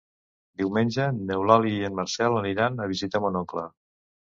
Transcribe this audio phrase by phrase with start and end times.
[0.61, 3.71] Diumenge n'Eulàlia i en Marcel aniran a visitar mon oncle.